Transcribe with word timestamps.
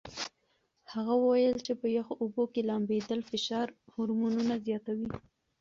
هغه 0.93 1.13
وویل 1.23 1.55
چې 1.65 1.73
په 1.79 1.87
یخو 1.97 2.13
اوبو 2.21 2.43
کې 2.53 2.61
لامبېدل 2.69 3.19
فشار 3.29 3.67
هورمونونه 3.93 4.53
زیاتوي. 4.65 5.07